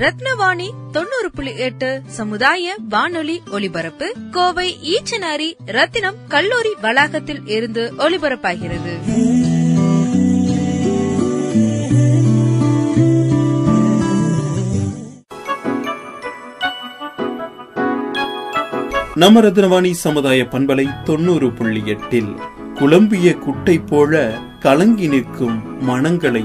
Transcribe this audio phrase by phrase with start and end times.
[0.00, 4.14] ரத்னவாணி தொண்ணூறு புள்ளி எட்டு சமுதாய வானொலி ஒலிபரப்பு.
[4.30, 8.94] கோவை ஈச்சனாரி ரத்தினம் கல்லூரி வளாகத்தில் இருந்து ஒலிபரப்பாகிறது.
[19.14, 22.34] நம்ம ரத்னவாணி சமுதாய பண்பலை தொண்ணூறு புள்ளி எட்டில்
[22.74, 26.44] குழம்பிய குட்டை போல கலங்கி நிற்கும் மனங்களை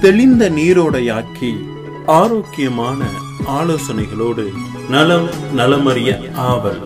[0.00, 1.73] தெளிந்த நீரோடையாக்கி
[2.06, 3.04] ஆரோக்கியமான
[3.46, 4.52] ஆலோசனைகளோடு
[4.88, 6.82] நலம் நலமறிய ஆவல்.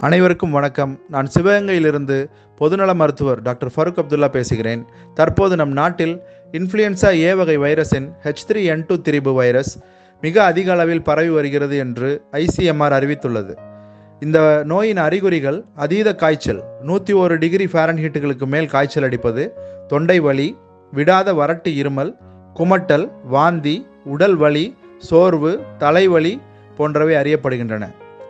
[0.00, 1.00] அனைவருக்கும் வணக்கம்.
[1.08, 2.26] நான் சிவகங்கையிலிருந்து
[2.58, 4.84] பொதுநல மருத்துவர் டாக்டர் ஃபருக் அப்துல்லா பேசுகிறேன்.
[5.14, 6.20] தற்போது நம் நாட்டில்
[6.52, 9.78] இன்ஃப்ளூயன்சா ஏ வகை வைரஸின் ஹெச் த்ரீ என் டூ திரிபு வைரஸ்
[10.20, 13.65] மிக அதிக அளவில் பரவி வருகிறது என்று ஐசிஎம்ஆர் அறிவித்துள்ளது.
[14.22, 19.42] இந்த நோயின் அறிகுறிகள் அதீத காய்ச்சல் நூற்றி ஒரு டிகிரி ஃபாரன்ஹீட்டுகளுக்கு மேல் காய்ச்சல் அடிப்பது
[19.88, 20.46] தொண்டை வலி
[20.92, 22.12] விடாத வறட்டு இருமல்
[22.56, 24.64] குமட்டல் வாந்தி உடல் வலி
[24.98, 26.32] சோர்வு தலைவலி
[26.76, 27.84] போன்றவை அறியப்படுகின்றன.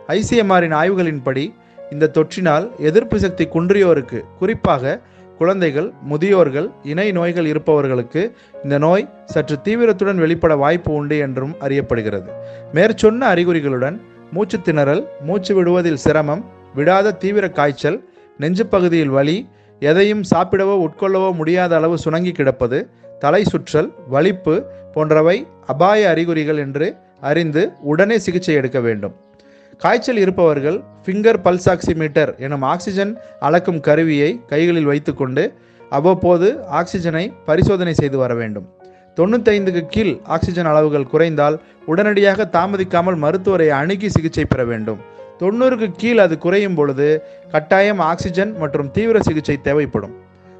[0.07, 1.45] ஐசிஎம்ஆரின் ஆய்வுகளின்படி
[1.91, 4.99] இந்த தொற்றினால் எதிர்ப்பு சக்தி குன்றியோருக்கு குறிப்பாக
[5.37, 8.21] குழந்தைகள் முதியோர்கள் இணை நோய்கள் இருப்பவர்களுக்கு
[8.63, 12.29] இந்த நோய் சற்று தீவிரத்துடன் வெளிப்பட வாய்ப்பு உண்டு என்றும் அறியப்படுகிறது.
[12.73, 13.97] மேற்சொன்ன அறிகுறிகளுடன்
[14.31, 16.43] மூச்சு திணறல் மூச்சு விடுவதில் சிரமம்
[16.75, 17.99] விடாத தீவிர காய்ச்சல்
[18.39, 19.37] நெஞ்சு பகுதியில் வலி
[19.79, 22.89] எதையும் சாப்பிடவோ உட்கொள்ளவோ முடியாத அளவு சுணங்கி கிடப்பது
[23.19, 24.55] தலை சுற்றல் வலிப்பு
[24.93, 29.15] போன்றவை அபாய அறிகுறிகள் என்று அறிந்து உடனே சிகிச்சை எடுக்க வேண்டும்.
[29.77, 35.53] காய்ச்சல் இருப்பவர்கள் ஃபிங்கர் பல்ஸ் ஆக்சிமீட்டர் எனும் ஆக்சிஜன் அளக்கும் கருவியை கைகளில் வைத்துக்கொண்டு
[35.91, 38.67] அவ்வப்போது ஆக்சிஜனை பரிசோதனை செய்து வர வேண்டும்.
[39.17, 41.55] தொண்ணூத்தைந்துக்கு கீழ் ஆக்சிஜன் அளவுகள் குறைந்தால்
[41.91, 44.99] உடனடியாக தாமதிக்காமல் மருத்துவரை அணுகி சிகிச்சை பெற வேண்டும்.
[45.41, 47.07] தொண்ணூறுக்கு கீழ் அது குறையும் பொழுது
[47.51, 50.13] கட்டாயம் ஆக்சிஜன் மற்றும் தீவிர சிகிச்சை தேவைப்படும்.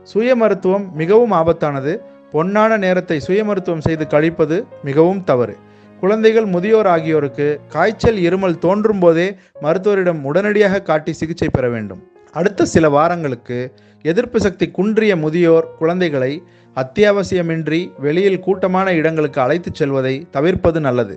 [0.03, 1.93] சுய மருத்துவம் மிகவும் ஆபத்தானது.
[2.33, 5.55] பொன்னான நேரத்தை சுய மருத்துவம் செய்து கழிப்பது மிகவும் தவறு.
[6.01, 9.27] குழந்தைகள் முதியோர் ஆகியோருக்கு காய்ச்சல் இருமல் தோன்றும் போதே
[9.61, 12.01] மருத்துவரிடம் உடனடியாக காட்டி சிகிச்சை பெற வேண்டும்.
[12.37, 13.57] அடுத்த சில வாரங்களுக்கு
[14.01, 16.43] எதிர்ப்பு சக்தி குன்றிய முதியோர் குழந்தைகளை
[16.75, 21.15] அத்தியாவசியமின்றி வெளியில் கூட்டமான இடங்களுக்கு அழைத்துச் செல்வதை தவிர்ப்பது நல்லது.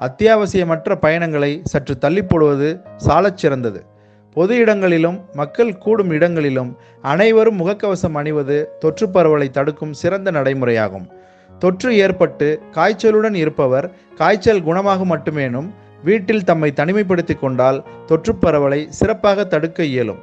[0.00, 3.80] அத்தியாவசியமற்ற பயணங்களை சற்று தள்ளி போடுவது சாலச் சிறந்தது.
[4.36, 11.06] பொது இடங்களிலும் மக்கள் கூடும் இடங்களிலும் அனைவரும் முகக்கவசம் அணிவது தொற்று பரவலை தடுக்கும் சிறந்த நடைமுறையாகும்.
[11.58, 13.86] தொற்று ஏற்பட்டு காய்ச்சலுடன் இருப்பவர்
[14.16, 15.68] காய்ச்சல் குணமாகும் மட்டுமேனும்
[16.04, 20.20] வீட்டில் தம்மை தனிமைப்படுத்திக் கொண்டால் தொற்று பரவலை சிறப்பாக தடுக்க இயலும்.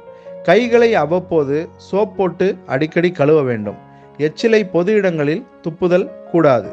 [0.48, 3.78] கைகளை அவ்வப்போது சோப் போட்டு அடிக்கடி கழுவ வேண்டும்.
[4.26, 6.70] எச்சிலை பொது இடங்களில் துப்புதல் கூடாது.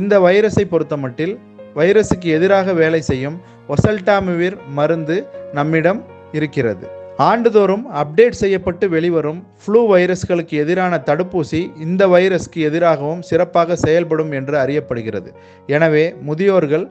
[0.00, 1.34] இந்த வைரஸை பொறுத்தமட்டில்
[1.78, 3.38] வைரஸுக்கு எதிராக வேலை செய்யும்
[3.74, 5.16] ஒசல்டாமிவிர் மருந்து
[5.58, 6.00] நம்மிடம்
[6.38, 6.84] இருக்கிறது.
[7.28, 15.30] ஆண்டுதோறும் அப்டேட் செய்யப்பட்டு வெளிவரும் ஃப்ளூ வைரஸ்களுக்கு எதிரான தடுப்பூசி இந்த வைரஸ்க்கு எதிராகவும் சிறப்பாக செயல்படும் என்று அறியப்படுகிறது.
[15.76, 16.86] எனவே முதியோர்கள்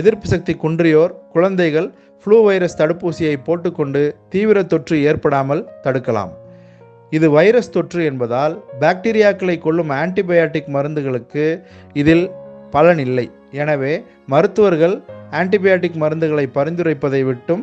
[0.00, 1.88] எதிர்ப்பு சக்தி குன்றியோர் குழந்தைகள்
[2.22, 6.32] ஃப்ளூ வைரஸ் தடுப்பூசியை போட்டுக்கொண்டு தீவிர தொற்று ஏற்படாமல் தடுக்கலாம்.
[7.16, 11.44] இது வைரஸ் தொற்று என்பதால் பாக்டீரியாக்களை கொள்ளும் ஆன்டிபயாட்டிக் மருந்துகளுக்கு
[12.02, 12.24] இதில்
[12.74, 13.26] பலன் இல்லை.
[13.62, 13.94] எனவே
[14.34, 14.96] மருத்துவர்கள்
[15.40, 17.62] ஆன்டிபயாட்டிக் மருந்துகளை பரிந்துரைப்பதை விட்டும்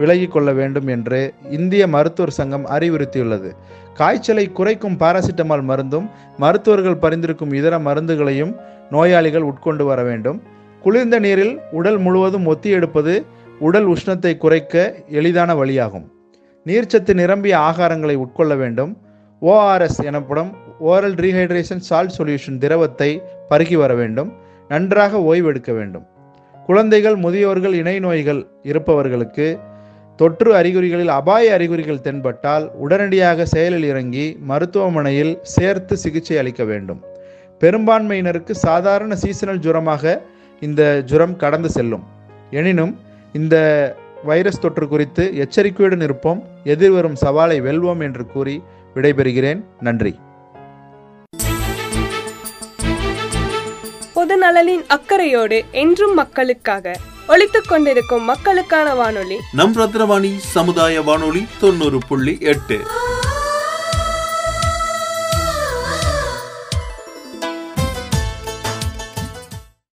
[0.00, 1.20] விலகிக்கொள்ள வேண்டும் என்று
[1.58, 3.50] இந்திய மருத்துவர் சங்கம் அறிவுறுத்தியுள்ளது.
[3.98, 6.06] காய்ச்சலை குறைக்கும் பாராசிட்டமால் மருந்தும்
[6.44, 8.52] மருத்துவர்கள் பரிந்துரைக்கும் இதர மருந்துகளையும்
[8.90, 10.38] நோயாளிகள் உட்கொண்டு வர வேண்டும்.
[10.82, 13.24] குளிர்ந்த நீரில் உடல் முழுவதும் ஒத்தி எடுப்பது
[13.58, 16.06] உடல் உஷ்ணத்தை குறைக்க எளிதான வழியாகும்.
[16.66, 18.92] நீர்ச்சத்து நிரம்பிய ஆகாரங்களை உட்கொள்ள வேண்டும்.
[19.42, 20.50] ஓஆர்எஸ் எனப்படும்
[20.80, 24.32] ஓரல் ரீஹைட்ரேஷன் சால்ட் சொல்யூஷன் திரவத்தை பருகி வர வேண்டும்.
[24.68, 26.06] நன்றாக ஓய்வெடுக்க வேண்டும்.
[26.66, 29.58] குழந்தைகள் முதியோர்கள் இணை நோய்கள் இருப்பவர்களுக்கு
[30.16, 37.00] தொற்று அறிகுறிகளில் அபாய அறிகுறிகள் தென்பட்டால் உடனடியாக செயலில் இறங்கி மருத்துவமனையில் சேர்த்து சிகிச்சை அளிக்க வேண்டும்.
[37.60, 40.22] பெரும்பான்மையினருக்கு சாதாரண சீசனல் ஜுரமாக
[40.60, 42.04] இந்த ஜுரம் கடந்து செல்லும்.
[42.50, 42.98] எனினும்
[43.32, 46.42] இந்த வைரஸ் தொற்று குறித்து எச்சரிக்கையுடன் இருப்போம்.
[46.64, 48.62] எதிர்வரும் சவாலை வெல்வோம் என்று கூறி
[48.94, 49.64] விடைபெறுகிறேன்.
[49.80, 50.18] நன்றி.
[54.14, 56.96] பொது நலனின் அக்கறையோடு என்றும் மக்களுக்காக
[57.28, 59.36] ஒழித்துக் கொண்டிருக்கும் மக்களுக்கான வானொலி.
[59.52, 62.78] நம் ரத்னவாணி சமுதாய வானொலி தொண்ணூறு புள்ளி எட்டு.